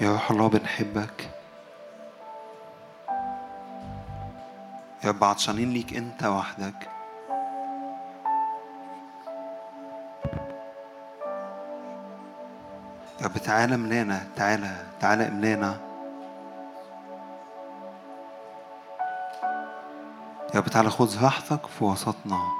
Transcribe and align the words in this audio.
يا 0.00 0.12
روح 0.12 0.30
الله 0.30 0.48
بنحبك 0.48 1.30
يا 5.04 5.08
رب 5.08 5.24
عطشانين 5.24 5.70
ليك 5.70 5.96
انت 5.96 6.24
وحدك. 6.24 6.88
يا 13.20 13.26
رب 13.26 13.38
تعالى 13.38 13.76
ملانا 13.76 14.26
تعالى 14.36 14.86
تعالى 15.00 15.28
املانا. 15.28 15.80
يا 20.54 20.60
رب 20.60 20.68
تعالى 20.68 20.90
خذ 20.90 21.24
راحتك 21.24 21.66
في 21.66 21.84
وسطنا. 21.84 22.59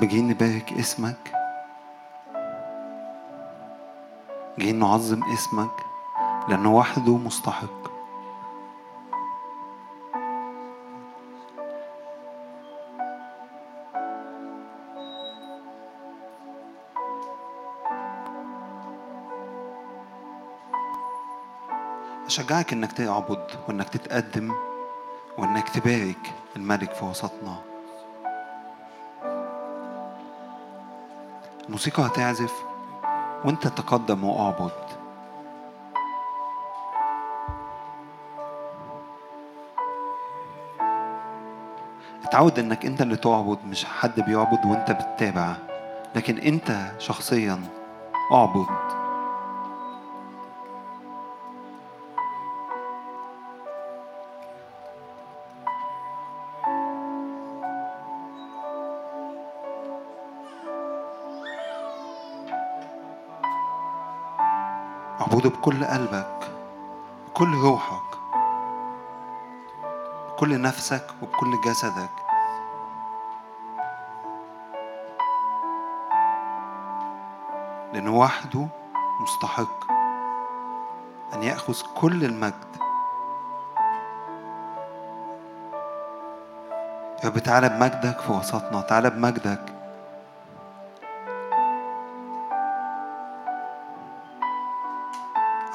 يا 0.00 0.04
رب 0.04 0.10
جايين 0.10 0.28
نبارك 0.28 0.72
اسمك. 0.72 1.32
جايين 4.58 4.78
نعظم 4.78 5.32
اسمك 5.32 5.70
لأنه 6.48 6.74
وحده 6.74 7.16
مستحق. 7.16 7.90
أشجعك 22.26 22.72
إنك 22.72 22.92
تعبد 22.92 23.46
وإنك 23.68 23.88
تتقدم 23.88 24.52
وإنك 25.38 25.68
تبارك 25.68 26.32
الملك 26.56 26.92
في 26.92 27.04
وسطنا. 27.04 27.69
الموسيقى 31.70 32.06
هتعزف 32.06 32.52
وانت 33.44 33.68
تقدم 33.68 34.24
وأعبد. 34.24 34.70
اتعود 42.24 42.58
إنك 42.58 42.86
أنت 42.86 43.02
اللي 43.02 43.16
تعبد 43.16 43.58
مش 43.64 43.84
حد 43.84 44.20
بيعبد 44.20 44.66
وأنت 44.66 44.90
بتتابع 44.90 45.56
لكن 46.16 46.38
أنت 46.38 46.92
شخصيا 46.98 47.60
أعبد. 48.32 48.79
اعبده 65.20 65.50
بكل 65.50 65.84
قلبك 65.84 66.50
بكل 67.28 67.54
روحك 67.54 68.18
بكل 70.28 70.62
نفسك 70.62 71.06
وبكل 71.22 71.60
جسدك. 71.64 72.10
لأنه 77.92 78.16
وحده 78.16 78.66
مستحق 79.20 79.90
أن 81.34 81.42
يأخذ 81.42 81.74
كل 82.00 82.24
المجد. 82.24 82.76
يا 87.24 87.28
رب 87.28 87.38
تعالى 87.38 87.68
بمجدك 87.68 88.20
في 88.20 88.32
وسطنا 88.32 88.80
تعالى 88.80 89.10
بمجدك. 89.10 89.79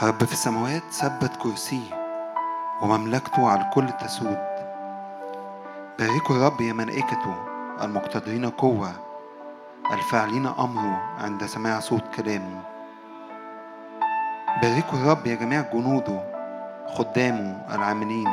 رب 0.05 0.23
في 0.23 0.33
السماوات 0.33 0.83
ثبت 0.91 1.35
كرسيه 1.35 2.19
ومملكته 2.81 3.49
على 3.49 3.61
الكل 3.61 3.89
تسود. 3.91 4.38
باركوا 5.99 6.35
الرب 6.35 6.61
يا 6.61 6.73
ملائكته 6.73 7.35
المقتدرين 7.81 8.49
قوة 8.49 8.91
الفاعلين 9.91 10.45
أمره 10.45 11.01
عند 11.19 11.45
سماع 11.45 11.79
صوت 11.79 12.03
كلامه. 12.16 12.61
باركوا 14.61 14.99
الرب 14.99 15.27
يا 15.27 15.35
جميع 15.35 15.61
جنوده 15.73 16.23
خدامه 16.87 17.75
العاملين. 17.75 18.29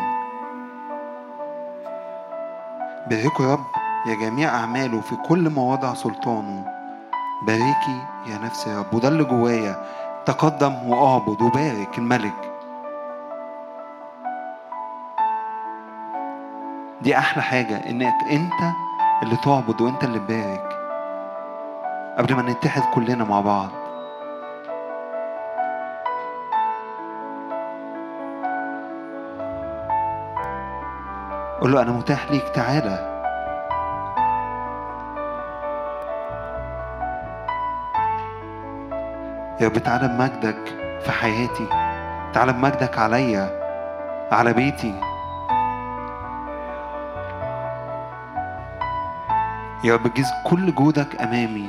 باركوا 3.07 3.45
الرب 3.45 3.67
يا 4.07 4.15
جميع 4.15 4.49
أعماله 4.49 5.01
في 5.01 5.17
كل 5.17 5.51
مواضع 5.51 5.95
سلطانه. 5.95 6.67
باركي 7.43 8.03
يا 8.27 8.39
نفسي 8.39 8.71
يا 8.71 8.79
رب 8.79 8.95
وده 8.95 9.09
اللي 9.09 9.25
جوايا. 9.25 10.02
تقدم 10.27 10.89
وأعبد 10.89 11.43
وبارك 11.43 11.99
الملك. 11.99 12.53
دي 17.03 17.19
أحلى 17.19 17.43
حاجة 17.43 17.77
إنك 17.91 18.15
أنت 18.31 18.75
اللي 19.23 19.37
تعبد 19.37 19.81
وأنت 19.81 20.05
اللي 20.05 20.19
تبارك 20.19 20.79
قبل 22.19 22.35
ما 22.35 22.43
نتحد 22.43 22.83
كلنا 22.95 23.25
مع 23.25 23.41
بعض. 23.41 23.69
قول 31.61 31.73
له 31.73 31.83
أنا 31.83 31.93
متاح 31.93 32.31
ليك 32.31 32.49
تعالى. 32.49 33.12
يا 39.61 39.67
رب 39.67 39.79
تعالى 39.79 40.09
بمجدك 40.09 40.59
في 41.05 41.11
حياتي 41.13 41.67
تعالى 42.33 42.53
بمجدك 42.53 42.99
عليا 42.99 43.51
على 44.33 44.53
بيتي. 44.53 45.01
يا 49.85 49.95
رب 49.95 50.13
كل 50.45 50.75
جودك 50.75 51.23
أمامي. 51.23 51.69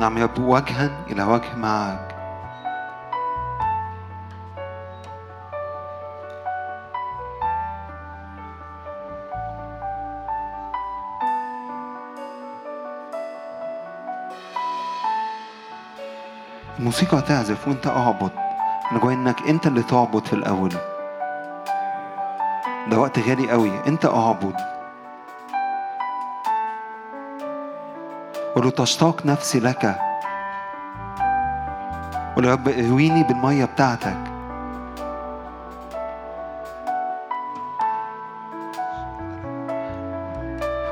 نعم 0.00 0.18
يا 0.18 0.24
رب 0.24 0.38
وجها 0.38 0.90
إلى 1.10 1.22
وجه 1.22 1.56
معك. 1.56 2.17
الموسيقى 16.88 17.18
هتعزف 17.18 17.68
وانت 17.68 17.86
اعبد 17.86 18.30
أنا 18.92 19.00
جوايا 19.00 19.16
انك 19.16 19.48
انت 19.48 19.66
اللي 19.66 19.82
تعبد 19.82 20.26
في 20.26 20.32
الأول. 20.32 20.74
ده 22.90 22.98
وقت 22.98 23.18
غالي 23.18 23.50
قوي. 23.50 23.72
انت 23.86 24.06
اعبد 24.06 24.54
قول 28.54 28.64
له 28.64 28.70
تشتاق 28.70 29.26
نفسي 29.26 29.60
لك. 29.60 29.84
يا 29.84 29.98
رب 32.38 32.68
ارويني 32.68 33.22
بالمية 33.22 33.64
بتاعتك. 33.64 34.18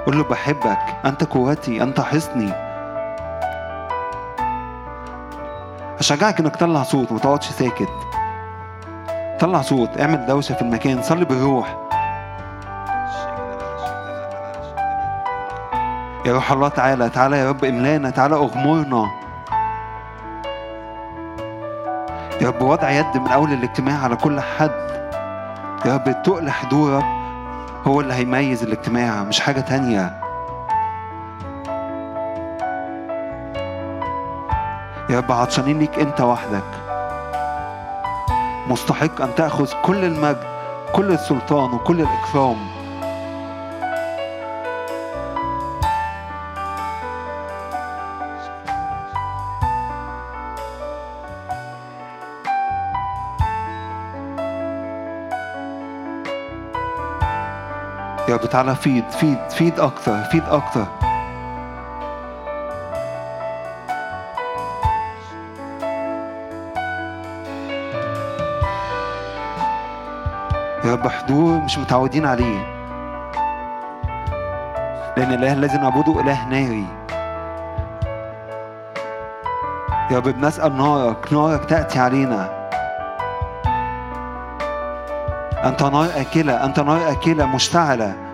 قول 0.07 0.17
له 0.19 0.25
بحبك. 0.25 0.79
انت 1.05 1.25
قوتي. 1.25 1.83
انت 1.83 2.01
حصني. 2.01 2.66
أشجعك 6.07 6.41
إنك 6.41 6.57
تطلع 6.57 6.83
صوت 6.83 7.11
وما 7.11 7.21
تقعدش 7.21 7.47
ساكت. 7.47 7.89
طلع 9.41 9.63
صوت 9.63 10.01
اعمل 10.01 10.27
دوشة 10.27 10.55
في 10.55 10.63
المكان 10.63 11.03
صلي 11.03 11.25
بالروح. 11.25 11.77
يا 16.27 16.33
روح 16.33 16.53
الله 16.53 16.69
تعالى 16.69 17.09
تعالى 17.09 17.39
يا 17.39 17.49
رب 17.49 17.65
املانا 17.65 18.11
تعالى 18.11 18.35
اغمرنا. 18.35 19.11
يا 22.41 22.49
رب 22.49 22.63
وضع 22.63 22.91
يد 22.91 23.17
من 23.17 23.29
أول 23.29 23.53
الاجتماع 23.53 24.05
على 24.05 24.17
كل 24.17 24.41
حد. 24.41 24.87
يا 25.87 25.95
رب 25.95 26.23
تقل 26.23 26.51
حضورك 26.51 27.05
هو 27.87 28.01
اللي 28.01 28.15
هيميز 28.15 28.63
الاجتماع 28.63 29.25
مش 29.25 29.41
حاجة 29.41 29.61
تانية. 29.61 30.26
رب 35.19 35.33
عطشانين 35.33 35.79
ليك 35.79 35.99
انت 35.99 36.21
وحدك. 36.21 36.63
مستحق 38.69 39.23
أن 39.23 39.35
تأخذ 39.35 39.73
كل 39.83 40.05
المجد 40.05 40.45
كل 40.93 41.13
السلطان 41.13 41.75
وكل 41.75 42.01
الاكرام 42.01 42.57
يا 58.29 58.35
رب 58.37 58.47
تعالى 58.51 58.75
فيد 58.77 59.05
فيد 59.11 59.39
فيد 59.51 59.81
أكتر 59.81 60.23
فيد 60.23 60.43
أكتر 60.45 60.87
يا 70.87 70.93
رب 70.93 71.09
حضور 71.09 71.59
مش 71.61 71.79
متعودين 71.79 72.27
عليه. 72.27 72.59
لأن 75.17 75.33
الإله 75.33 75.53
الذي 75.53 75.79
نعبده 75.79 76.21
إله 76.21 76.49
ناري 76.49 76.87
يا 80.11 80.17
رب 80.17 80.29
بنسأل 80.29 80.77
نارك 80.77 81.33
نارك 81.33 81.65
تأتي 81.65 81.99
علينا. 81.99 82.69
أنت 85.65 85.83
نار 85.83 86.09
أكلة 86.17 86.65
أنت 86.65 86.81
نار 86.81 87.11
أكلة 87.11 87.47
مشتعلة. 87.47 88.26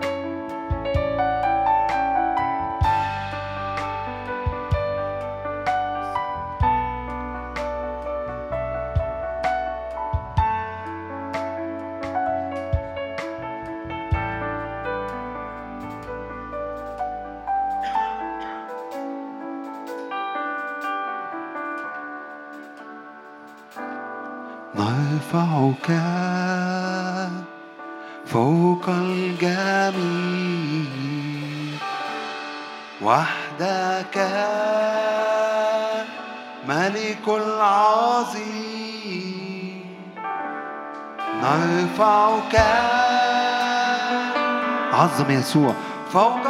عظم 45.43 45.75
يسوع 46.13 46.42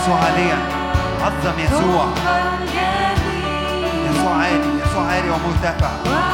يسوع 0.00 0.16
عليا. 0.16 0.58
عظم 1.22 1.58
يسوع. 1.58 2.06
يسوع 4.10 4.34
عالي 4.36 4.80
يسوع 4.82 5.02
عالي 5.02 5.30
ومرتفع. 5.30 6.29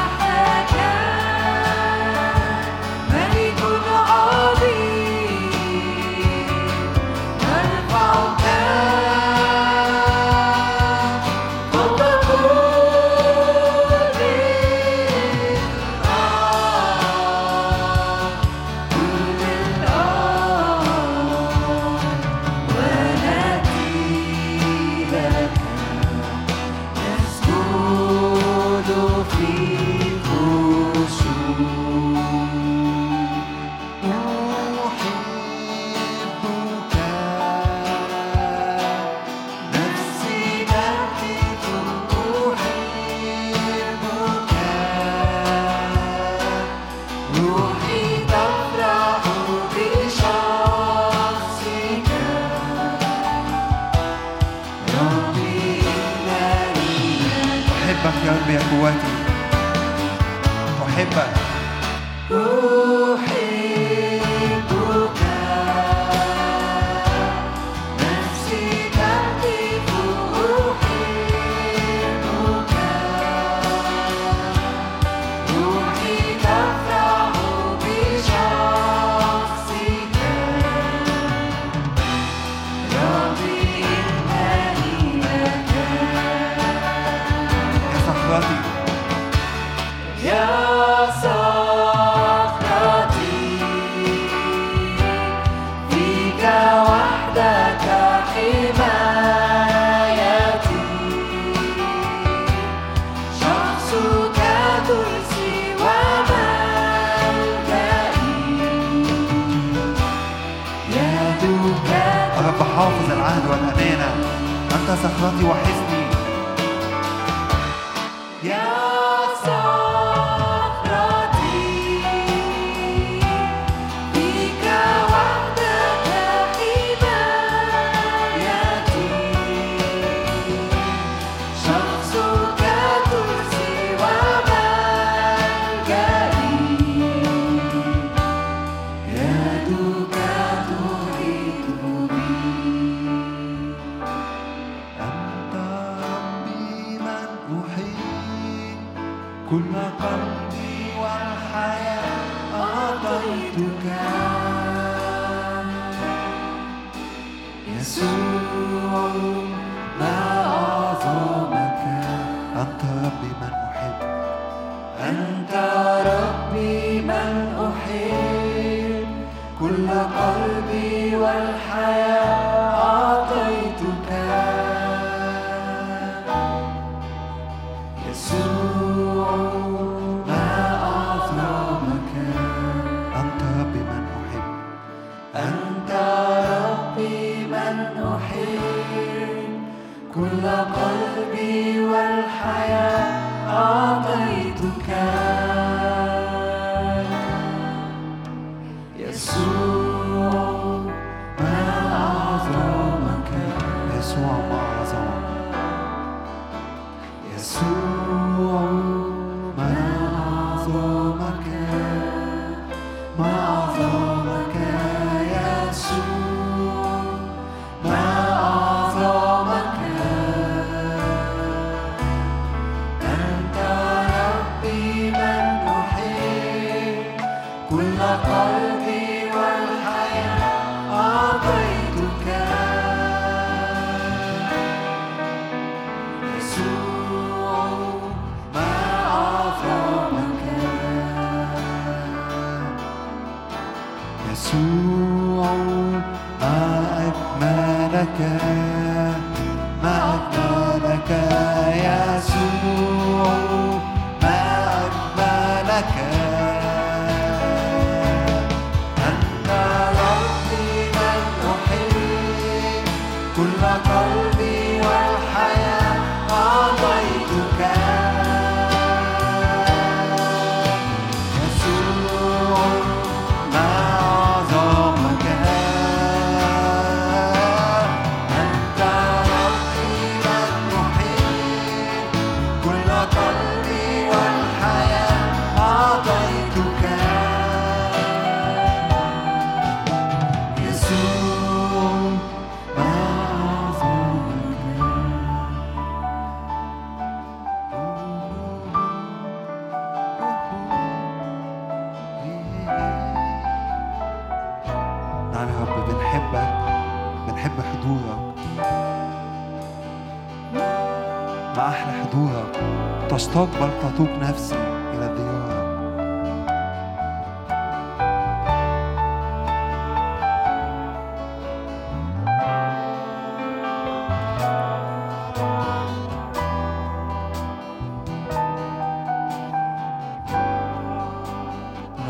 صخرتي 115.02 115.44
وحزني 115.44 115.85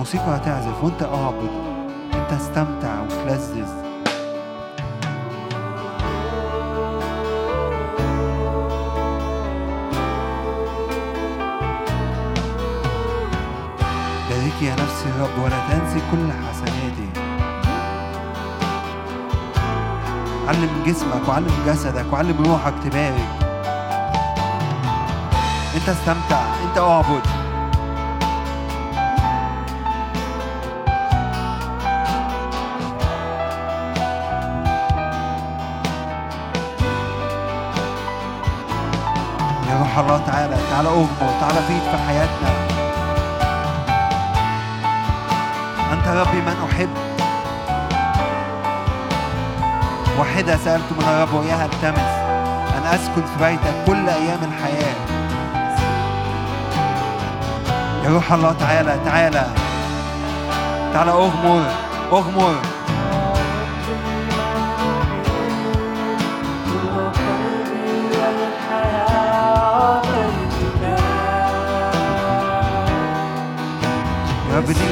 الموسيقى 0.07 0.37
هتعزف 0.37 0.85
وانت 0.85 1.03
اعبد 1.03 1.51
انت 2.15 2.33
استمتع 2.33 3.01
وتلذذ. 3.01 3.69
بارك 14.31 14.63
يا 14.63 14.73
نفسي 14.73 15.09
الرب 15.09 15.39
ولا 15.45 15.59
تنسي 15.69 16.01
كل 16.11 16.33
حسناتي. 16.33 17.09
علم 20.49 20.83
جسمك 20.87 21.29
وعلم 21.29 21.53
جسدك 21.67 22.13
وعلم 22.13 22.45
روحك 22.45 22.75
تبارك. 22.85 23.29
انت 25.77 25.89
استمتع 25.89 26.43
انت 26.65 26.79
اعبد. 26.79 27.46
الله 39.99 40.19
تعالى. 40.27 40.57
تعالى 40.71 40.89
اغمر 40.89 41.41
تعالى 41.41 41.61
فيد 41.69 41.83
في 41.83 41.99
حياتنا. 42.09 42.51
أنت 45.93 46.09
ربي 46.09 46.41
من 46.41 46.57
أحب. 46.71 46.89
واحدة 50.19 50.57
سالت 50.57 50.93
من 50.93 51.05
الرب 51.09 51.35
واياها 51.35 51.65
التمس. 51.65 52.13
أن 52.77 52.83
أسكن 52.95 53.23
في 53.23 53.45
بيتك 53.45 53.75
كل 53.87 54.09
أيام 54.09 54.39
الحياة. 54.43 54.97
يا 58.05 58.11
روح 58.11 58.33
الله 58.33 58.53
تعالى 58.53 58.99
تعالى. 59.05 59.47
تعالى 60.93 61.11
أغمر 61.11 61.63
أغمر. 62.13 62.55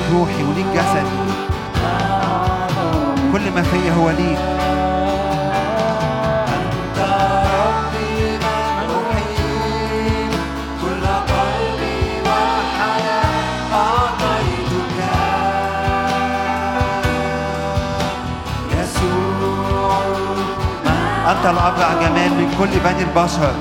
ليك 0.04 0.12
روحي 0.12 0.42
وليك 0.44 0.66
جسدي. 0.74 1.04
كل 3.32 3.50
ما 3.50 3.62
فيا 3.62 3.92
هو 3.92 4.10
ليك. 4.10 4.38
أنت 21.24 21.46
الأبرع 21.46 21.92
جمال 22.00 22.30
من 22.30 22.54
كل 22.58 22.78
بني 22.84 23.02
البشر. 23.02 23.54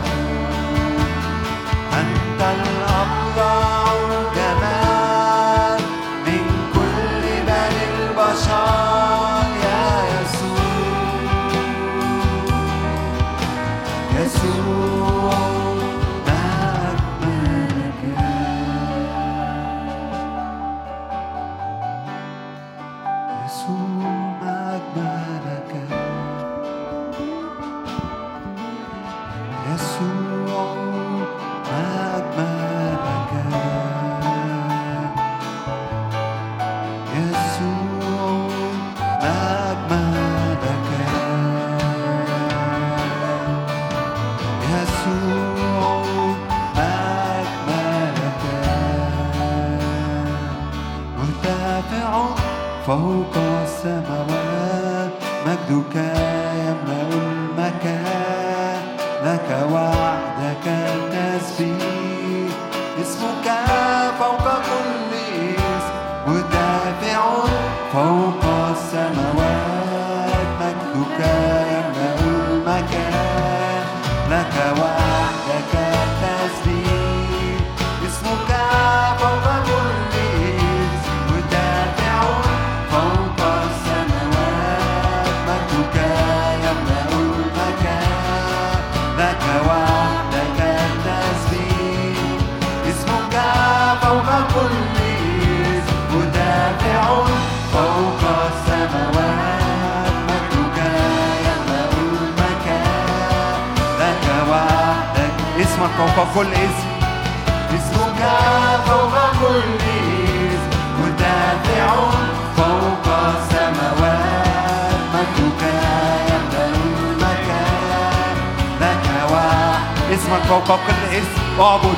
اسمك 120.34 120.46
فوق 120.50 120.68
كل 120.68 121.18
اسم 121.18 121.62
اعبد 121.62 121.98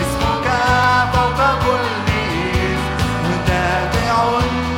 اسمك 0.00 0.46
فوق 1.12 1.40
كل 1.64 2.08
اسم 2.10 2.82
مدافع 3.24 4.14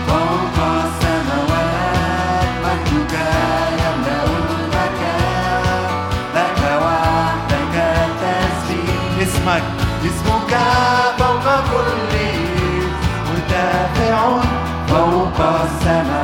فوق 0.09 0.57
السماوات. 0.85 2.49
مجدك 2.65 3.15
يملأ 3.83 4.25
المكان. 4.25 5.85
لك 6.35 6.61
وحدك 6.83 7.75
التسبيح 7.75 9.23
اسمك. 9.23 9.63
اسمك 10.05 10.53
فوق 11.19 11.47
كل 11.71 12.15
اسم 12.17 12.93
مرتفع 13.27 14.19
فوق 14.89 15.39
السماوات. 15.65 16.20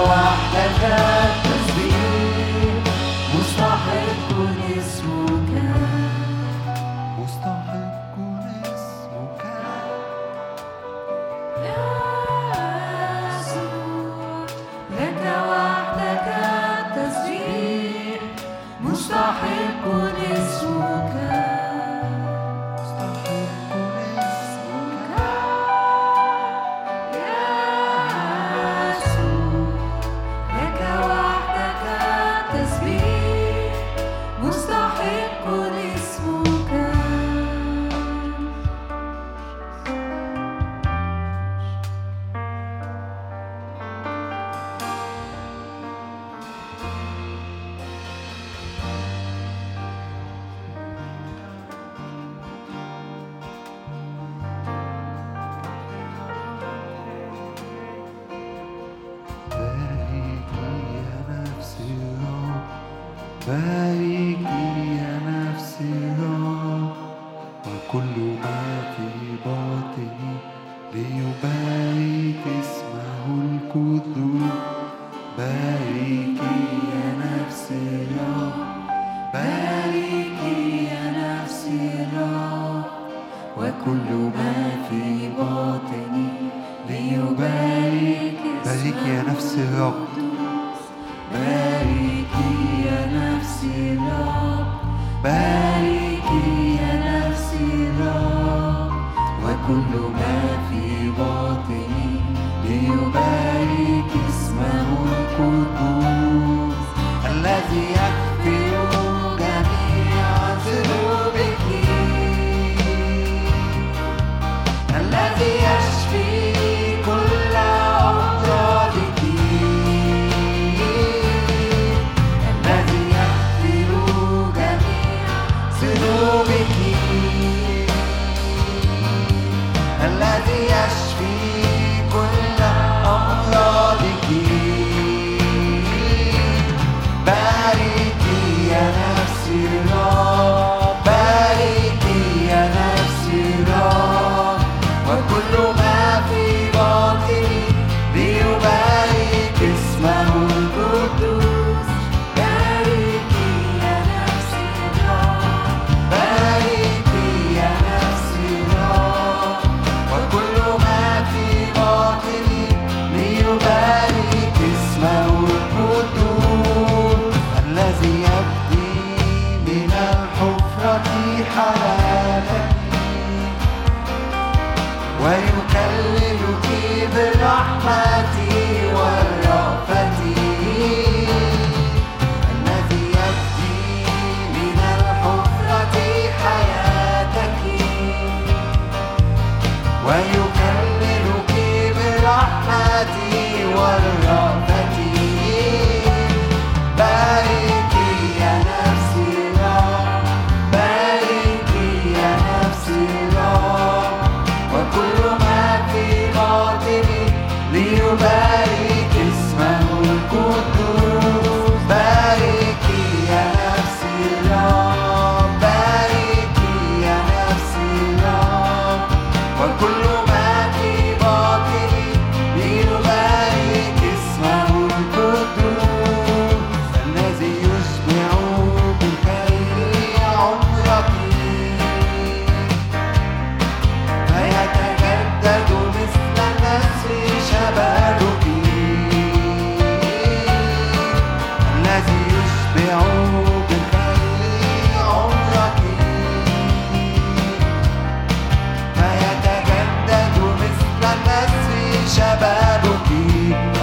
وحدك. 0.00 1.21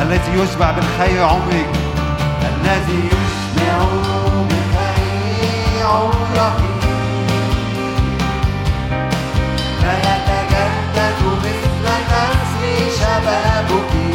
الذي 0.10 0.44
يشبع 0.44 0.72
بالحي 0.72 1.20
عمرك 1.20 1.70
الذي 2.42 3.10
يشبع 3.14 3.78
بالحي 4.50 5.84
عمرك 5.84 6.54
فيتجدد 9.80 11.20
مثل 11.44 11.86
نسل 12.10 13.00
شبابك. 13.00 14.09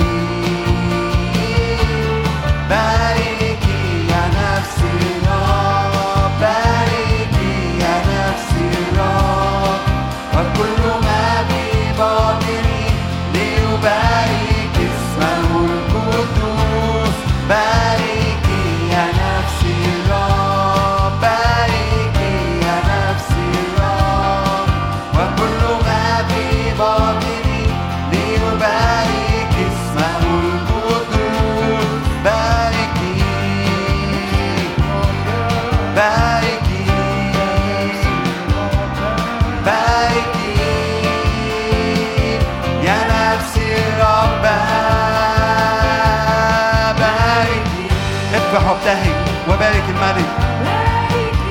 الملك. 49.94 50.30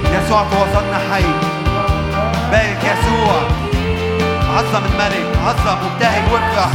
يسوع 0.06 0.44
في 0.44 0.56
وسطنا 0.56 1.00
حي. 1.14 1.24
بارك 2.52 2.84
يسوع. 2.84 3.42
عظم 4.58 4.86
الملك 4.86 5.38
عظم 5.46 5.78
وابتهج 5.84 6.24
وافرح 6.34 6.72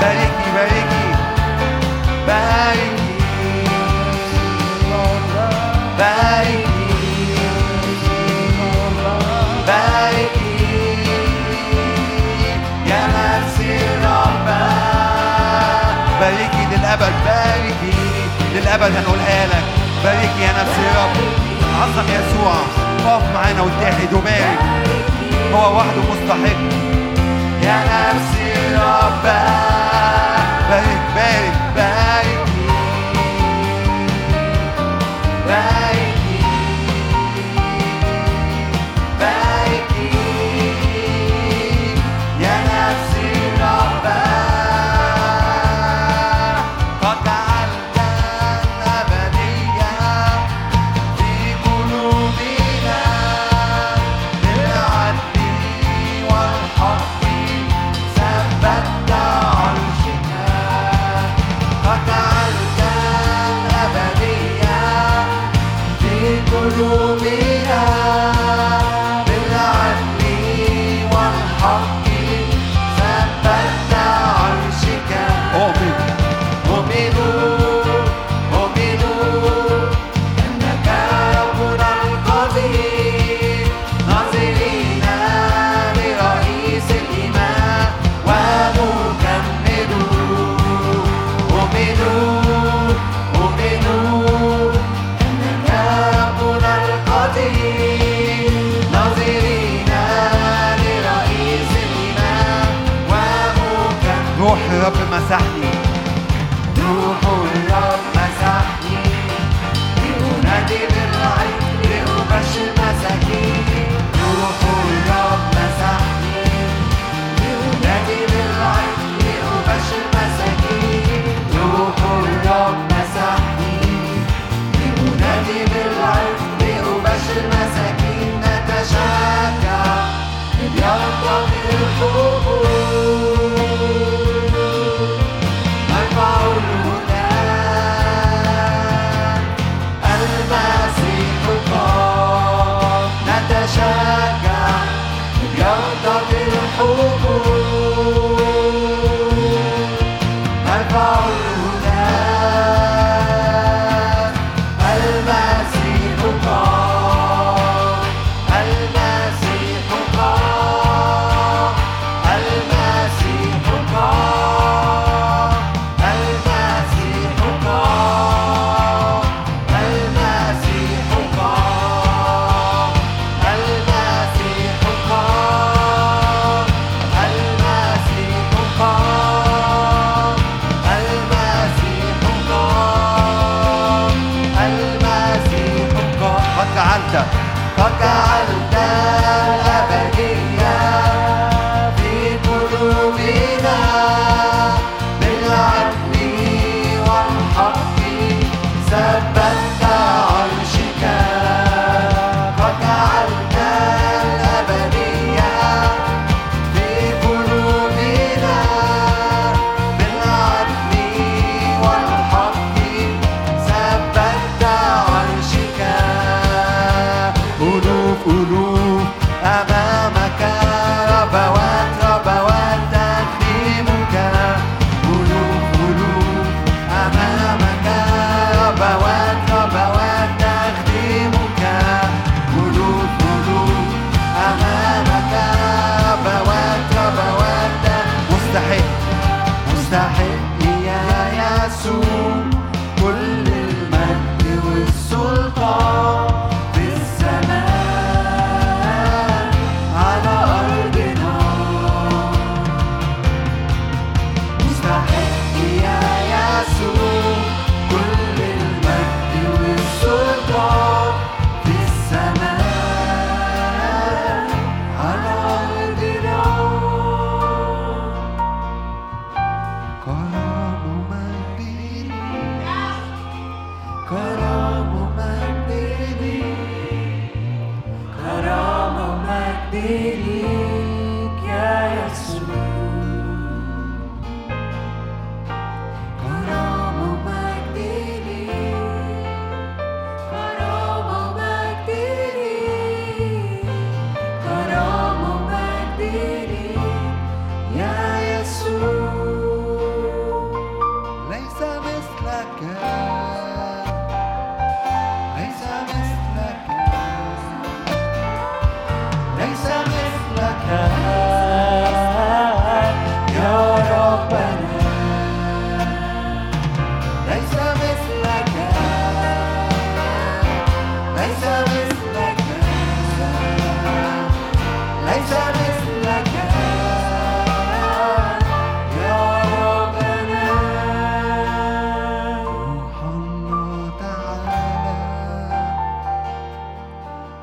باركي 0.00 0.50
باركي 0.54 1.06
باركني. 2.26 3.06
باركني. 5.98 6.66
باركي 16.20 16.76
للأبد 16.76 17.12
باركي 17.24 17.94
للأبد 18.54 18.96
هنقولها 18.96 19.46
لك. 19.46 19.85
بارك 20.04 20.34
يا 20.40 20.52
نفسي 20.62 20.82
يا 20.82 21.04
رب 21.04 21.16
عظم 21.80 22.04
يسوع. 22.08 22.54
اقف 23.06 23.34
معانا 23.34 23.60
واتحد 23.62 24.12
وبارك 24.14 24.58
هو 25.54 25.76
وحده 25.76 26.00
مستحق. 26.10 26.60
يا 27.62 27.76
نفسي 27.84 28.74
ربك 28.74 29.26
بارك 30.70 31.00
بارك 31.14 31.56
بارك 31.76 31.95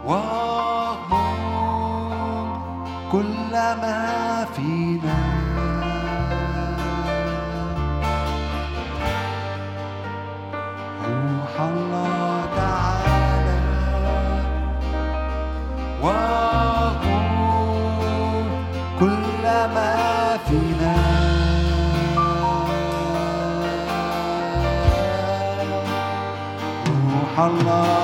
واغمر 0.05 1.37
كل 3.11 3.51
ما 3.53 4.45
فينا. 4.55 5.19
روح 11.07 11.55
الله 11.61 12.45
تعالى. 12.55 13.61
واغمر 16.01 17.43
كل 18.99 19.43
ما 19.75 20.37
فينا. 20.47 20.97
روح 26.87 27.39
الله 27.39 28.02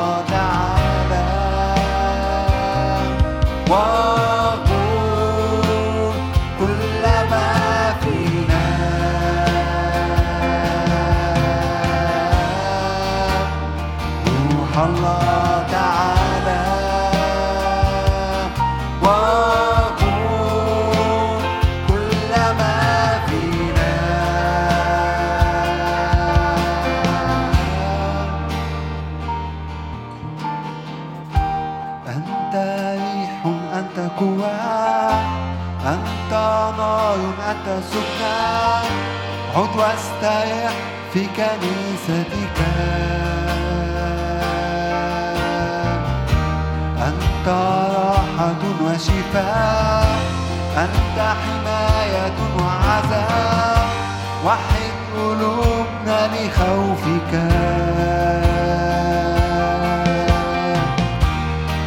واستريح 39.80 40.73
في 41.13 41.25
كنيستك. 41.25 42.60
أنت 47.08 47.48
راحة 47.48 48.62
وشفاء 48.84 50.08
أنت 50.77 51.19
حماية 51.19 52.40
وعزاء 52.60 53.88
وحد 54.46 54.96
قلوبنا 55.15 56.19
لخوفك. 56.34 57.34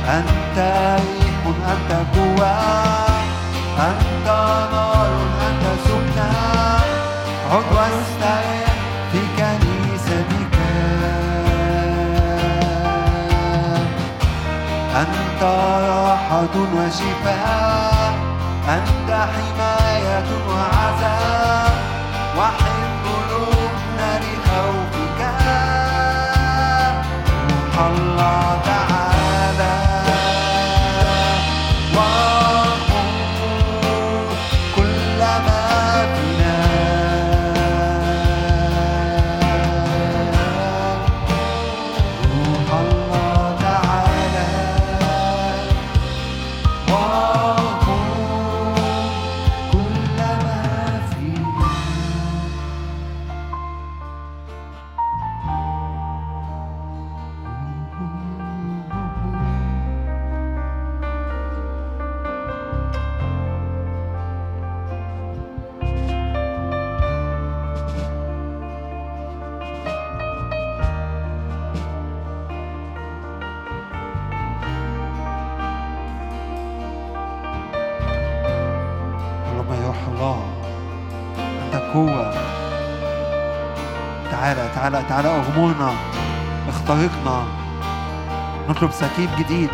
أنت 0.09 0.59
ريح 0.99 1.43
أنت 1.73 1.91
قوة. 2.17 2.82
شفاء 16.93 18.13
أنت 18.69 19.11
حماية 19.11 20.31
وعزاء 20.49 21.73
وحب 22.39 23.05
لبنى 23.31 24.13
لخوفك. 24.25 25.21
محمد 27.49 28.12
طريقنا 86.93 87.45
نطلب 88.69 88.91
سكيب 88.91 89.29
جديد. 89.39 89.71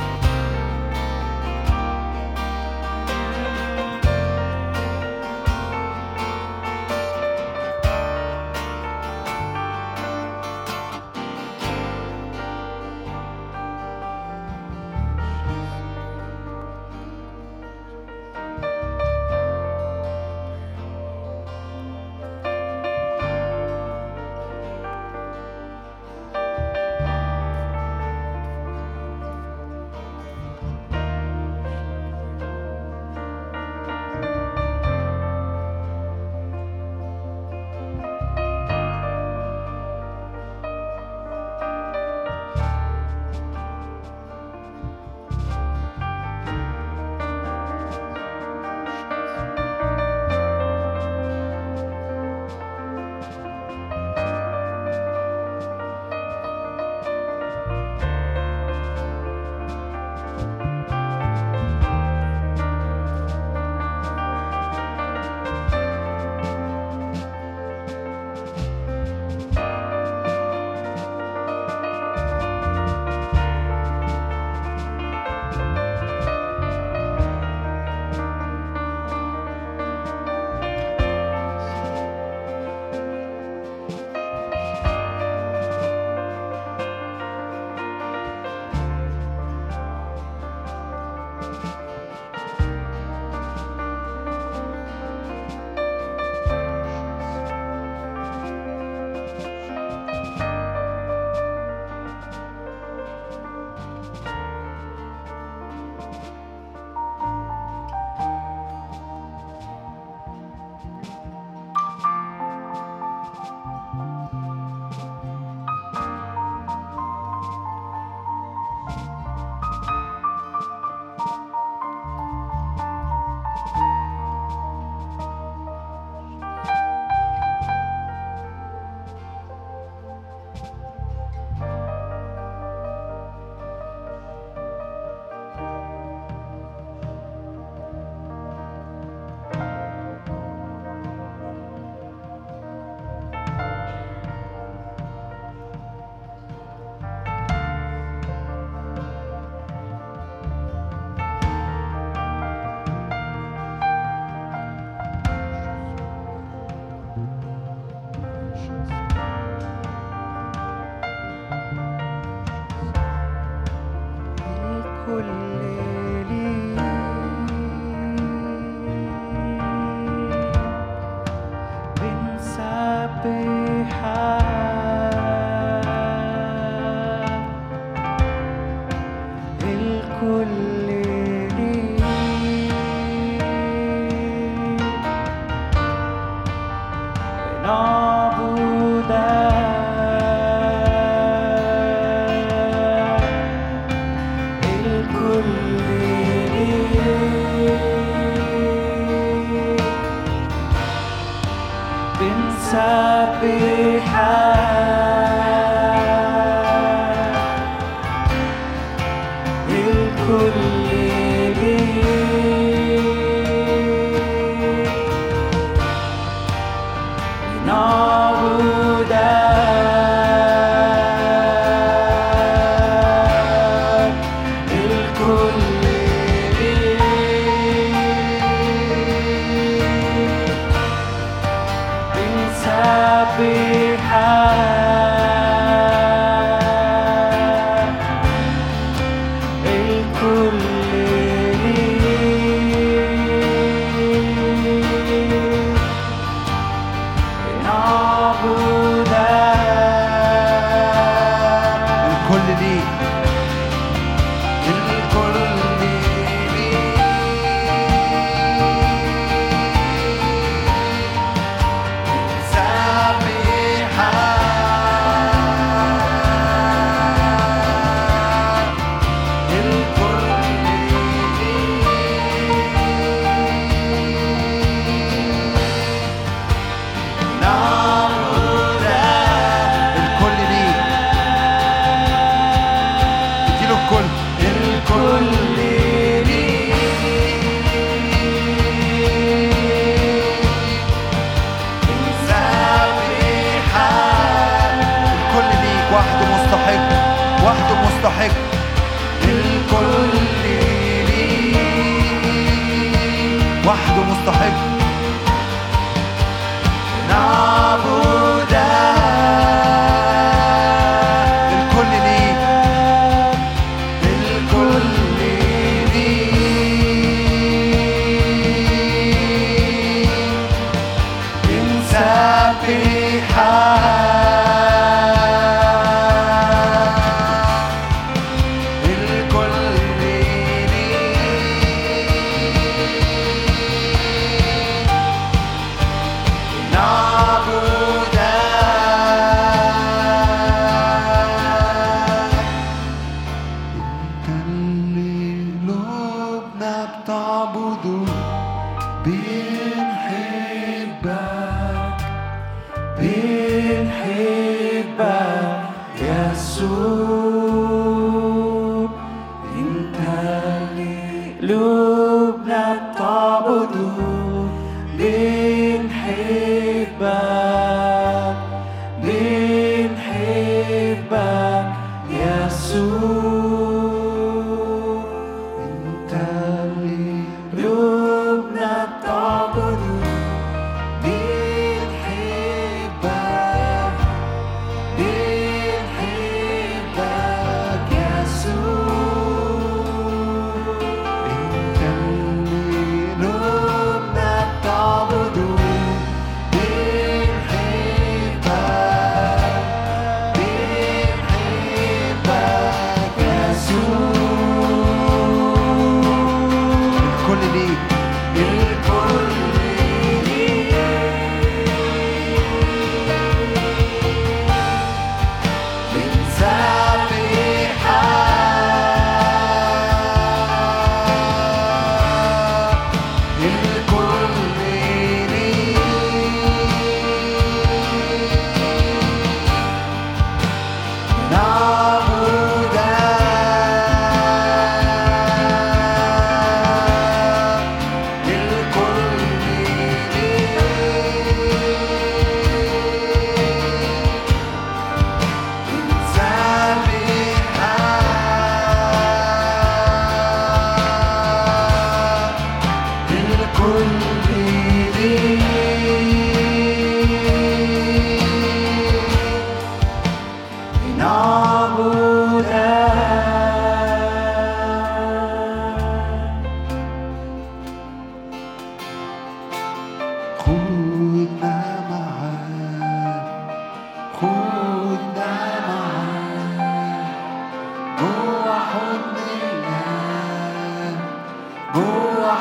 بنحبك 370.98 371.72
يسوع 372.10 373.57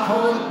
حضن 0.07 0.46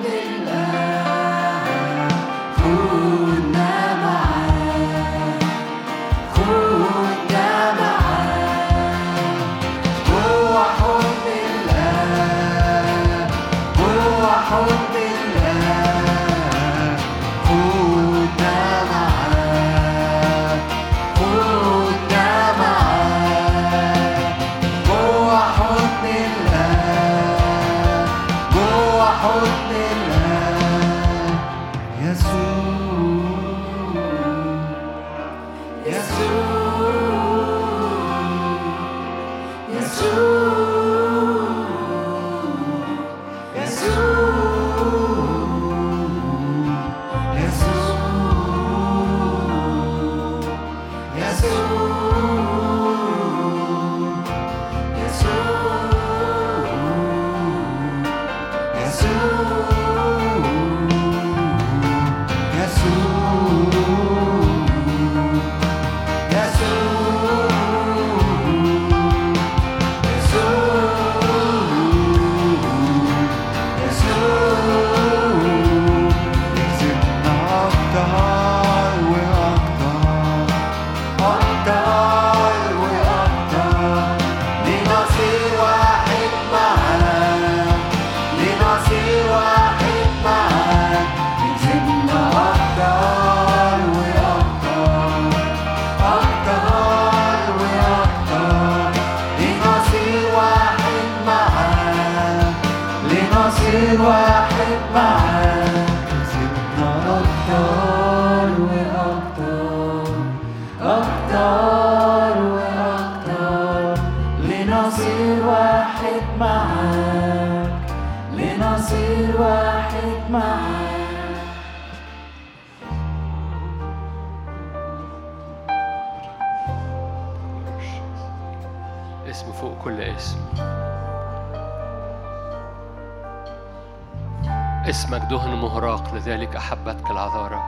اسمك 134.90 135.20
دهن 135.20 135.56
مهراق 135.56 136.14
لذلك 136.14 136.56
أحبتك 136.56 137.10
العذارى. 137.10 137.60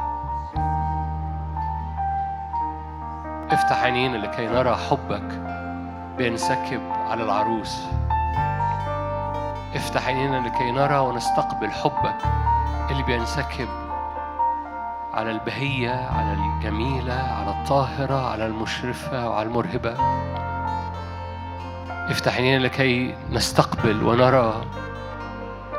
افتح 3.51 3.83
عينينا 3.83 4.17
لكي 4.17 4.47
نرى 4.47 4.77
حبك 4.77 5.41
بينسكب 6.19 6.81
على 7.11 7.23
العروس. 7.23 7.77
افتح 9.75 10.07
عينينا 10.07 10.49
لكي 10.49 10.71
نرى 10.71 10.99
ونستقبل 10.99 11.71
حبك 11.71 12.17
اللي 12.91 13.03
بينسكب 13.03 13.69
على 15.15 15.31
البهية 15.31 16.09
على 16.17 16.33
الجميلة 16.33 17.15
على 17.15 17.51
الطاهرة 17.51 18.31
على 18.31 18.47
المشرفة 18.47 19.29
وعلى 19.29 19.49
المرهبة. 19.49 19.97
افتح 22.11 22.37
عينينا 22.37 22.63
لكي 22.65 23.15
نستقبل 23.33 24.03
ونرى 24.05 24.55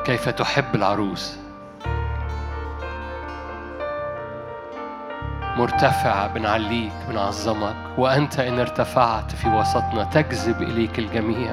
كيف 0.06 0.30
تحب 0.30 0.76
العروس. 0.76 1.38
مرتفع 5.58 6.28
بنعليك 6.28 6.92
بنعظمك 7.10 7.76
وأنت 7.98 8.40
إن 8.40 8.60
ارتفعت 8.60 9.32
في 9.32 9.50
وسطنا 9.50 10.04
تجذب 10.04 10.62
إليك 10.62 11.00
الجميع. 11.00 11.52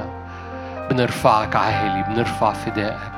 بنرفعك 0.91 1.57
عالي 1.57 2.03
بنرفع 2.03 2.53
فدائك. 2.53 3.13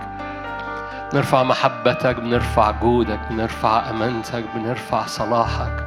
بنرفع 1.12 1.42
محبتك 1.42 2.16
بنرفع 2.16 2.70
جودك 2.70 3.20
بنرفع 3.30 3.90
أمانتك 3.90 4.44
بنرفع 4.54 5.06
صلاحك. 5.06 5.86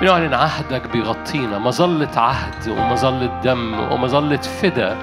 بنعلن 0.00 0.34
عهدك 0.34 0.90
بيغطينا. 0.92 1.58
مظلة 1.58 2.20
عهد 2.20 2.68
ومظلة 2.68 3.40
دم 3.40 3.92
ومظلة 3.92 4.36
فدا 4.36 4.96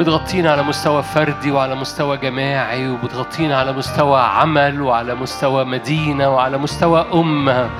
بتغطينا 0.00 0.50
على 0.52 0.62
مستوى 0.62 1.02
فردي 1.02 1.52
وعلى 1.52 1.74
مستوى 1.74 2.16
جماعي 2.16 2.88
وبتغطينا 2.88 3.58
على 3.58 3.72
مستوى 3.72 4.20
عمل 4.20 4.80
وعلى 4.82 5.14
مستوى 5.14 5.64
مدينة 5.64 6.34
وعلى 6.34 6.58
مستوى 6.58 7.06
أمة. 7.14 7.70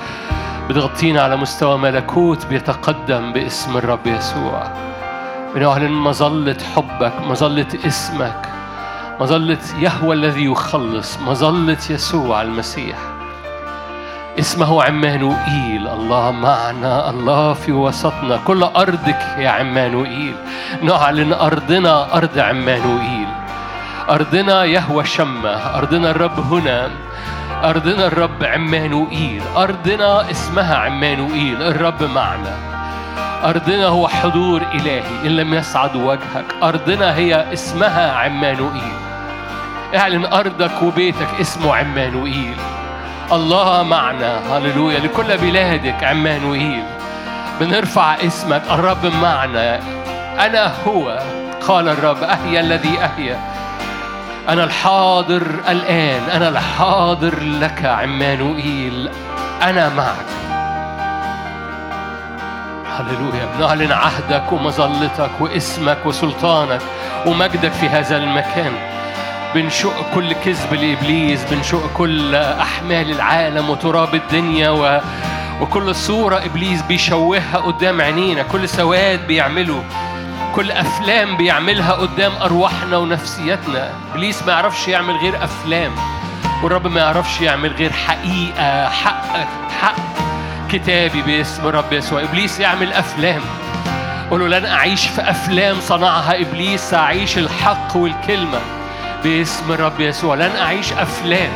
بتغطينا 0.68 1.22
على 1.22 1.36
مستوى 1.36 1.78
ملكوت 1.78 2.46
بيتقدم 2.46 3.32
باسم 3.32 3.76
الرب 3.76 4.06
يسوع. 4.06 4.62
بنعلن 5.54 5.92
مظلة 5.92 6.56
حبك 6.76 7.12
مظلة 7.28 7.68
اسمك 7.86 8.48
مظلة 9.20 9.58
يهوى 9.80 10.14
الذي 10.14 10.44
يخلص 10.44 11.18
مظلة 11.18 11.78
يسوع 11.90 12.42
المسيح. 12.42 13.15
اسمه 14.38 14.82
عمانوئيل. 14.84 15.88
الله 15.88 16.30
معنا 16.30 17.10
الله 17.10 17.52
في 17.52 17.72
وسطنا. 17.72 18.36
كل 18.44 18.62
أرضك 18.62 19.22
يا 19.38 19.50
عمانوئيل. 19.50 20.34
نعلن 20.82 21.32
أرضنا 21.32 22.14
أرض 22.14 22.38
عمانوئيل. 22.38 23.28
أرضنا 24.10 24.64
يهوى 24.64 25.04
شمة 25.04 25.50
أرضنا 25.78 26.10
الرب 26.10 26.52
هنا 26.52 26.90
أرضنا 27.64 28.06
الرب 28.06 28.44
عمانوئيل. 28.44 29.42
أرضنا 29.56 30.30
اسمها 30.30 30.76
عمانوئيل 30.76 31.62
الرب 31.62 32.02
معنا. 32.02 32.54
أرضنا 33.44 33.86
هو 33.86 34.08
حضور 34.08 34.62
إلهي 34.74 35.02
إن 35.24 35.36
لم 35.36 35.54
يسعد 35.54 35.96
وجهك. 35.96 36.44
أرضنا 36.62 37.14
هي 37.14 37.52
اسمها 37.52 38.12
عمانوئيل. 38.12 38.96
اعلن 39.94 40.24
أرضك 40.24 40.82
وبيتك 40.82 41.28
اسمه 41.40 41.74
عمانوئيل. 41.74 42.56
الله 43.32 43.82
معنا. 43.82 44.56
هللويا. 44.56 44.98
لكل 44.98 45.38
بلادك 45.38 46.04
عمانوئيل 46.04 46.84
بنرفع 47.60 48.14
اسمك. 48.14 48.62
الرب 48.70 49.06
معنا. 49.06 49.80
أنا 50.46 50.72
هو. 50.86 51.18
قال 51.68 51.88
الرب. 51.88 52.22
أهيا 52.22 52.60
الذي 52.60 52.98
أهيا 52.98 53.40
أنا 54.48 54.64
الحاضر 54.64 55.42
الآن. 55.68 56.30
أنا 56.30 56.48
الحاضر 56.48 57.34
لك 57.42 57.84
عمانوئيل 57.84 59.10
أنا 59.62 59.88
معك. 59.88 60.26
هللويا. 62.98 63.48
بنعلن 63.58 63.92
عهدك 63.92 64.52
ومظلتك 64.52 65.30
واسمك 65.40 65.98
وسلطانك 66.04 66.80
ومجدك 67.26 67.72
في 67.72 67.88
هذا 67.88 68.16
المكان. 68.16 68.72
بنشق 69.56 70.14
كل 70.14 70.32
كذب 70.32 70.74
لإبليس 70.74 71.44
بنشق 71.50 71.90
كل 71.94 72.34
أحمال 72.34 73.10
العالم 73.10 73.70
وتراب 73.70 74.14
الدنيا 74.14 74.70
و... 74.70 75.00
وكل 75.60 75.94
صورة 75.94 76.44
إبليس 76.44 76.82
بيشوهها 76.82 77.58
قدام 77.58 78.00
عينينا 78.00 78.42
كل 78.42 78.68
سواد 78.68 79.26
بيعمله 79.26 79.84
كل 80.54 80.70
أفلام 80.72 81.36
بيعملها 81.36 81.92
قدام 81.92 82.32
أرواحنا 82.42 82.96
ونفسيتنا 82.96 83.90
إبليس 84.12 84.42
ما 84.42 84.52
يعرفش 84.52 84.88
يعمل 84.88 85.16
غير 85.16 85.44
أفلام 85.44 85.92
والرب 86.62 86.86
ما 86.86 87.00
يعرفش 87.00 87.40
يعمل 87.40 87.72
غير 87.72 87.92
حقيقة 87.92 88.88
حق 88.88 89.36
حق 89.80 89.96
كتابي 90.70 91.22
باسم 91.22 91.66
الرب 91.66 91.92
يسوع. 91.92 92.22
إبليس 92.22 92.60
يعمل 92.60 92.92
أفلام. 92.92 93.40
قولوا 94.30 94.48
لن 94.48 94.64
أعيش 94.66 95.06
في 95.06 95.30
أفلام 95.30 95.80
صنعها 95.80 96.40
إبليس 96.40 96.80
سأعيش 96.80 97.38
الحق 97.38 97.96
والكلمة. 97.96 98.58
باسم 99.26 99.72
الرب 99.72 100.00
يسوع. 100.00 100.34
لن 100.34 100.56
أعيش 100.56 100.92
أفلام 100.92 101.50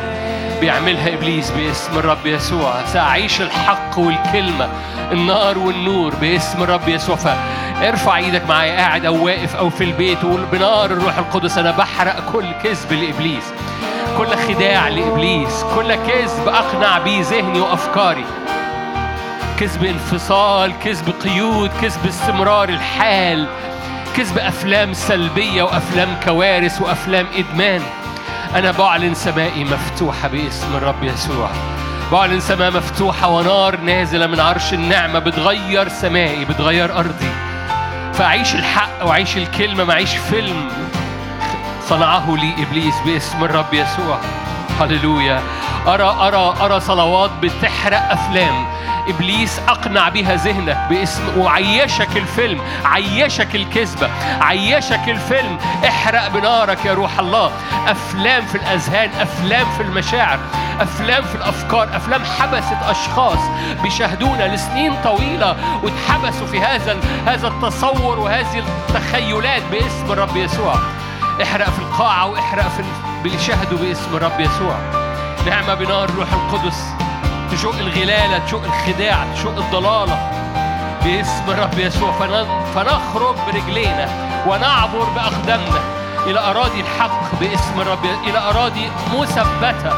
بيعملها 0.61 1.13
إبليس 1.13 1.51
باسم 1.51 1.97
الرب 1.97 2.25
يسوع. 2.25 2.85
سأعيش 2.85 3.41
الحق 3.41 3.99
والكلمة 3.99 4.69
النار 5.11 5.57
والنور 5.57 6.15
باسم 6.15 6.63
الرب 6.63 6.87
يسوع. 6.87 7.15
فارفع 7.15 8.17
إيدك 8.17 8.49
معايا 8.49 8.77
قاعد 8.77 9.05
أو 9.05 9.25
واقف 9.25 9.55
أو 9.55 9.69
في 9.69 9.83
البيت 9.83 10.23
وقول 10.23 10.45
بنار 10.51 10.85
الروح 10.85 11.17
القدس 11.17 11.57
أنا 11.57 11.71
بحرق 11.71 12.31
كل 12.33 12.45
كذب 12.63 12.93
لإبليس 12.93 13.43
كل 14.17 14.27
خداع 14.27 14.87
لإبليس 14.87 15.63
كل 15.75 15.95
كذب 15.95 16.47
أقنع 16.47 16.97
بيه 16.97 17.21
ذهني 17.21 17.59
وأفكاري. 17.59 18.25
كذب 19.59 19.83
انفصال 19.85 20.79
كذب 20.79 21.13
قيود 21.23 21.71
كذب 21.81 22.07
استمرار 22.07 22.69
الحال 22.69 23.47
كذب 24.17 24.37
أفلام 24.37 24.93
سلبية 24.93 25.63
وأفلام 25.63 26.15
كوارث 26.25 26.81
وأفلام 26.81 27.27
إدمان. 27.35 27.81
أنا 28.55 28.71
بعلن 28.71 29.13
سمائي 29.13 29.63
مفتوحة 29.63 30.27
باسم 30.27 30.75
الرب 30.75 31.03
يسوع. 31.03 31.49
بعلن 32.11 32.39
سماء 32.39 32.71
مفتوحة 32.71 33.27
ونار 33.27 33.77
نازلة 33.77 34.27
من 34.27 34.39
عرش 34.39 34.73
النعمة. 34.73 35.19
بتغير 35.19 35.89
سمائي 35.89 36.45
بتغير 36.45 36.99
أرضي. 36.99 37.31
فأعيش 38.13 38.55
الحق 38.55 39.05
وأعيش 39.05 39.37
الكلمة 39.37 39.83
ما 39.83 39.93
أعيش 39.93 40.15
فيلم 40.15 40.71
صنعه 41.89 42.35
لي 42.35 42.63
إبليس 42.63 42.95
باسم 43.05 43.43
الرب 43.43 43.73
يسوع. 43.73 44.19
هللويا. 44.79 45.41
أرى 45.87 46.03
أرى 46.03 46.55
أرى 46.61 46.79
صلوات 46.79 47.31
بتحرق 47.41 48.11
أفلام. 48.11 48.70
إبليس 49.07 49.59
أقنع 49.67 50.09
بها 50.09 50.35
ذهنك 50.35 50.77
باسم 50.89 51.37
وعيشك 51.37 52.17
الفيلم 52.17 52.61
عيشك 52.85 53.55
الكذبة 53.55 54.09
عيشك 54.41 55.09
الفيلم. 55.09 55.57
احرق 55.87 56.27
بنارك 56.27 56.85
يا 56.85 56.93
روح 56.93 57.19
الله. 57.19 57.51
أفلام 57.87 58.45
في 58.45 58.55
الأذهان 58.55 59.09
أفلام 59.21 59.65
في 59.77 59.83
المشاعر 59.83 60.39
أفلام 60.79 61.23
في 61.23 61.35
الأفكار 61.35 61.95
أفلام 61.95 62.25
حبست 62.25 62.77
أشخاص 62.83 63.39
بيشاهدونا 63.83 64.55
لسنين 64.55 64.93
طويلة 65.03 65.55
واتحبسوا 65.83 66.47
في 66.47 66.59
هذا 66.59 66.97
هذا 67.25 67.47
التصور 67.47 68.19
وهذه 68.19 68.59
التخيلات 68.59 69.63
باسم 69.71 70.11
الرب 70.11 70.37
يسوع. 70.37 70.75
احرق 71.43 71.69
في 71.69 71.79
القاعة 71.79 72.25
واحرق 72.25 72.67
في 72.67 72.83
بيشاهدوا 73.23 73.77
باسم 73.79 74.15
الرب 74.15 74.39
يسوع. 74.39 74.75
نعمة 75.45 75.73
بنار 75.73 76.09
الروح 76.09 76.27
القدس. 76.33 76.83
تشق 77.51 77.75
الغلالة 77.79 78.37
تشق 78.37 78.63
الخداع 78.63 79.17
تشق 79.35 79.57
الضلالة. 79.57 80.17
باسم 81.03 81.43
الرب 81.47 81.79
يسوع 81.79 82.11
فن- 82.11 82.45
فنخرج 82.75 83.35
برجلينا 83.47 84.07
ونعبر 84.47 85.03
بأقدامنا 85.15 85.79
إلى 86.25 86.39
أراضي 86.39 86.79
الحق 86.81 87.35
باسم 87.39 87.81
الرب 87.81 88.05
إلى 88.27 88.37
أراضي 88.37 88.89
مثبتة 89.19 89.93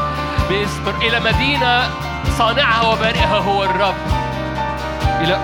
باسم 0.50 0.82
إلى 1.02 1.20
مدينة 1.20 1.90
صانعها 2.38 2.82
وبارئها 2.92 3.38
هو 3.38 3.64
الرب. 3.64 3.94
إلى 5.20 5.38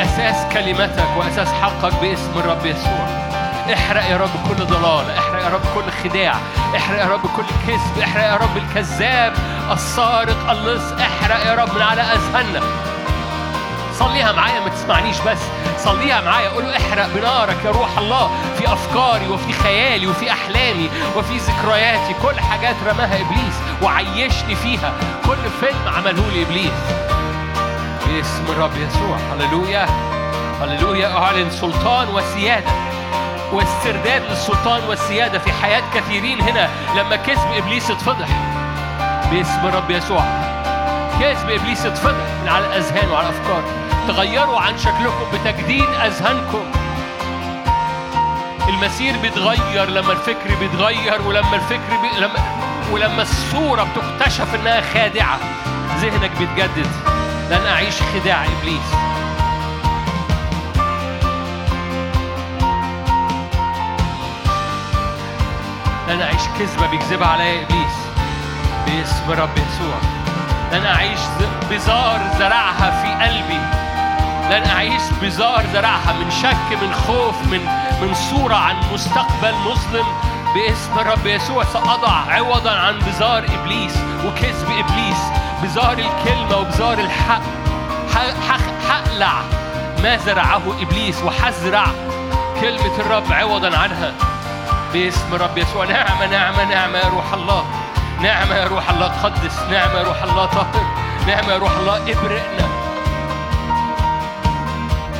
أساس 0.00 0.36
كلمتك 0.52 1.08
وأساس 1.18 1.48
حقك 1.62 1.94
باسم 2.02 2.30
الرب 2.36 2.66
يسوع. 2.66 3.23
احرق 3.72 4.10
يا 4.10 4.16
رب 4.16 4.30
كل 4.48 4.64
ضلال 4.64 5.10
احرق 5.10 5.42
يا 5.42 5.48
رب 5.48 5.62
كل 5.74 5.90
خداع 6.04 6.34
احرق 6.76 6.98
يا 6.98 7.08
رب 7.08 7.26
كل 7.36 7.44
كذب 7.66 7.98
احرق 8.02 8.24
يا 8.24 8.36
رب 8.36 8.56
الكذاب 8.56 9.32
السارق 9.72 10.50
اللص 10.50 10.92
احرق 10.92 11.46
يا 11.46 11.54
رب 11.54 11.74
من 11.74 11.82
على 11.82 12.02
اذهاننا 12.02 12.60
صليها 13.98 14.32
معايا 14.32 14.60
ما 14.60 14.68
تسمعنيش 14.68 15.16
بس 15.26 15.38
صليها 15.78 16.20
معايا 16.20 16.48
قول 16.48 16.64
احرق 16.64 17.06
بنارك 17.14 17.56
يا 17.64 17.70
روح 17.70 17.98
الله 17.98 18.30
في 18.58 18.72
أفكاري 18.72 19.28
وفي 19.28 19.52
خيالي 19.52 20.06
وفي 20.06 20.30
أحلامي 20.30 20.90
وفي 21.16 21.36
ذكرياتي. 21.36 22.14
كل 22.22 22.40
حاجات 22.40 22.76
رماها 22.86 23.20
إبليس 23.20 23.54
وعيشني 23.82 24.54
فيها. 24.54 24.92
كل 25.26 25.50
فيلم 25.60 25.88
عمله 25.96 26.30
لي 26.32 26.42
إبليس. 26.42 26.80
باسم 28.06 28.44
الرب 28.48 28.76
يسوع. 28.76 29.16
هللويا. 29.32 29.86
هللويا. 30.62 31.18
أعلن 31.18 31.50
سلطان 31.50 32.08
وسيادة. 32.08 32.70
واسترداد 33.54 34.22
للسلطان 34.30 34.84
والسيادة 34.88 35.38
في 35.38 35.52
حياة 35.52 35.82
كثيرين 35.94 36.40
هنا 36.40 36.68
لما 36.96 37.16
كذب 37.16 37.52
إبليس 37.56 37.90
اتفضح. 37.90 38.28
باسم 39.30 39.66
الرب 39.66 39.90
يسوع. 39.90 40.24
كذب 41.20 41.50
إبليس 41.50 41.86
اتفضح 41.86 42.26
من 42.42 42.48
على 42.48 42.66
الأذهان 42.66 43.10
وعلى 43.10 43.28
الأفكار. 43.28 43.62
تغيروا 44.08 44.60
عن 44.60 44.78
شكلكم 44.78 45.24
بتجديد 45.32 45.88
أذهانكم. 46.04 46.64
المسير 48.68 49.16
بيتغير 49.16 49.90
لما 49.90 50.12
الفكر 50.12 50.54
بيتغير 50.60 51.22
ولما 51.26 51.56
الفكر 51.56 51.96
بي... 52.02 52.20
لما 52.20 52.38
ولما 52.92 53.22
الصورة 53.22 53.82
بتكتشف 53.82 54.54
إنها 54.54 54.80
خادعة. 54.80 55.38
ذهنك 56.00 56.30
بيتجدد. 56.38 56.86
لن 57.50 57.66
أعيش 57.66 57.94
خداع 58.02 58.44
إبليس. 58.44 59.13
لن 66.08 66.20
أعيش 66.20 66.42
كذبة 66.58 66.86
بيكذبها 66.86 67.28
عليا 67.28 67.62
إبليس. 67.62 67.94
باسم 68.86 69.30
رب 69.30 69.50
يسوع. 69.58 69.98
لن 70.72 70.86
أعيش 70.86 71.18
بزار 71.70 72.20
زرعها 72.38 72.90
في 73.02 73.24
قلبي. 73.24 73.60
لن 74.50 74.70
أعيش 74.70 75.02
بزار 75.22 75.64
زرعها 75.72 76.12
من 76.12 76.30
شك 76.30 76.82
من 76.82 76.94
خوف 76.94 77.34
من 77.50 77.60
من 78.02 78.14
صورة 78.14 78.54
عن 78.54 78.76
مستقبل 78.92 79.54
مظلم. 79.66 80.06
باسم 80.54 80.98
الرب 80.98 81.26
يسوع 81.26 81.64
سأضع 81.64 82.08
عوضا 82.28 82.70
عن 82.70 82.98
بزار 82.98 83.44
إبليس 83.44 83.96
وكذب 84.26 84.70
إبليس. 84.70 85.18
بزار 85.62 85.92
الكلمة 85.98 86.56
وبزار 86.56 86.98
الحق. 86.98 87.42
ح- 88.14 88.50
ح- 88.50 88.90
هقلع 88.90 89.32
ما 90.02 90.16
زرعه 90.16 90.62
إبليس 90.82 91.22
وحزرع 91.22 91.86
كلمة 92.60 92.96
الرب 92.98 93.32
عوضا 93.32 93.78
عنها. 93.78 94.12
باسم 94.94 95.34
الرب 95.34 95.58
يسوع. 95.58 95.84
نعمة 95.84 96.26
نعمة 96.26 96.64
نعمة 96.64 96.98
يا 96.98 97.08
روح 97.08 97.32
الله. 97.32 97.64
نعمة 98.20 98.54
يا 98.54 98.64
روح 98.64 98.90
الله 98.90 99.06
قدس 99.06 99.58
نعمة 99.70 99.98
يا 99.98 100.02
روح 100.02 100.22
الله 100.22 100.46
طهر. 100.46 100.84
نعمة 101.26 101.52
يا 101.52 101.58
روح 101.58 101.72
الله 101.76 101.96
ابرئنا. 101.96 102.68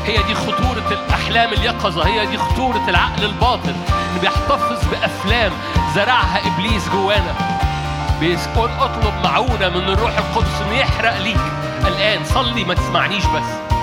هي 0.07 0.23
دي 0.23 0.35
خطورة 0.35 0.89
الأحلام 0.91 1.53
اليقظة. 1.53 2.07
هي 2.07 2.27
دي 2.27 2.39
خطورة 2.39 2.83
العقل 2.89 3.25
الباطن. 3.25 3.77
اللي 4.09 4.21
بيحتفظ 4.21 4.85
بأفلام 4.91 5.53
زرعها 5.95 6.41
إبليس 6.47 6.89
جوانا. 6.89 7.35
بيقول 8.21 8.71
اطلب 8.81 9.15
معونة 9.25 9.69
من 9.69 9.89
الروح 9.89 10.19
القدس 10.19 10.63
إنه 10.67 10.77
يحرق 10.79 11.19
ليك. 11.19 11.41
الآن 11.87 12.25
صلي 12.25 12.65
ما 12.65 12.75
تسمعنيش 12.75 13.25
بس. 13.27 13.74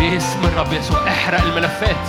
باسم 0.00 0.44
الرب 0.44 0.72
يسوع 0.72 1.08
احرق 1.08 1.42
الملفات 1.42 2.08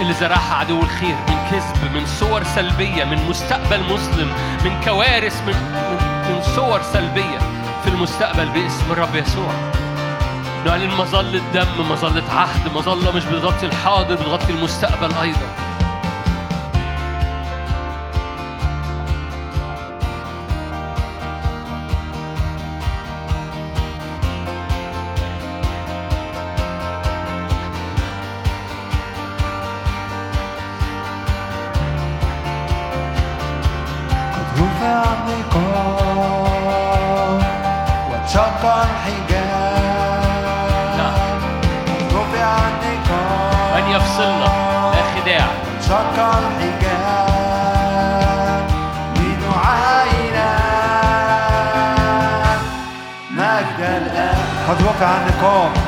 اللي 0.00 0.12
زرعها 0.12 0.54
عدو 0.54 0.80
الخير 0.82 1.16
من 1.28 1.36
كذب 1.50 1.94
من 1.94 2.06
صور 2.06 2.44
سلبية 2.44 3.04
من 3.04 3.28
مستقبل 3.28 3.82
مسلم 3.92 4.32
من 4.64 4.80
كوارث 4.84 5.42
من, 5.46 5.54
من, 6.28 6.42
صور 6.42 6.82
سلبية 6.82 7.38
في 7.84 7.88
المستقبل 7.88 8.48
باسم 8.48 8.92
الرب 8.92 9.14
يسوع. 9.14 9.52
نعلن 10.66 10.94
مظلة 10.94 11.42
دم 11.54 11.90
مظلة 11.90 12.32
عهد 12.34 12.74
مظلة 12.74 13.12
مش 13.16 13.24
بتغطي 13.24 13.66
الحاضر 13.66 14.14
بتغطي 14.14 14.52
المستقبل 14.52 15.14
أيضا. 15.22 15.69
On 55.00 55.24
the 55.24 55.32
call. 55.40 55.79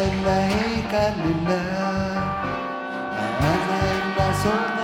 إلا 0.00 0.36
هيكل 0.46 1.14
لله 1.24 2.18
أنا 3.18 3.54
إلا 3.98 4.32
سكن 4.42 4.83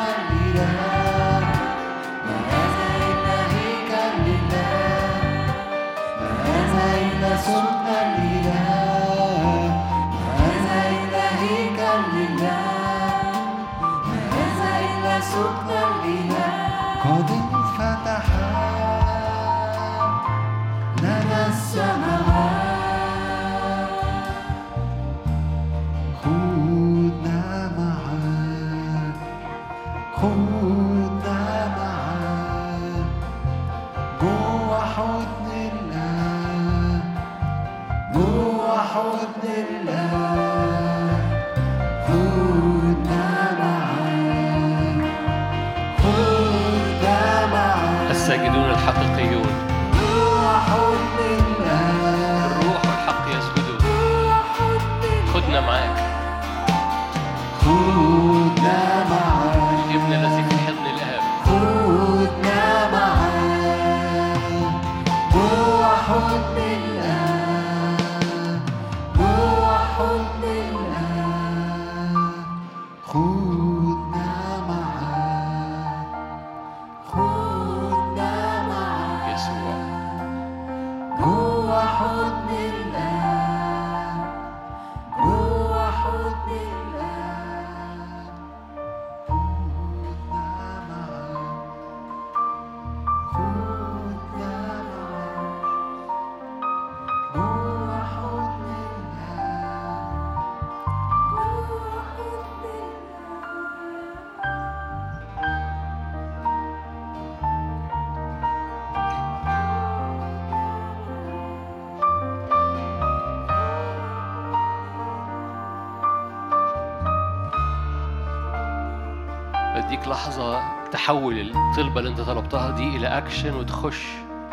بديك 120.00 120.08
لحظة 120.08 120.60
تحول 120.90 121.40
الطلبة 121.56 121.98
اللي 122.00 122.10
انت 122.10 122.20
طلبتها 122.20 122.70
دي 122.70 122.96
إلى 122.96 123.06
أكشن 123.06 123.54
وتخش 123.54 124.06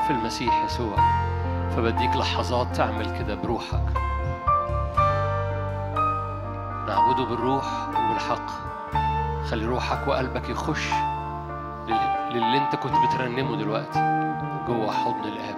في 0.08 0.10
المسيح 0.10 0.64
يسوع. 0.66 0.96
فبديك 1.76 2.16
لحظات 2.16 2.76
تعمل 2.76 3.18
كده 3.20 3.36
بروحك. 3.36 3.84
نعبده 6.88 7.24
بالروح 7.24 7.88
وبالحق. 7.90 8.46
خلي 9.50 9.66
روحك 9.66 10.08
وقلبك 10.08 10.50
يخش 10.50 10.90
لل- 11.88 12.30
للي 12.34 12.58
انت 12.58 12.76
كنت 12.76 12.94
بترنمه 13.08 13.56
دلوقتي 13.56 14.00
جوه 14.68 14.92
حضن 14.94 15.24
الآب. 15.28 15.57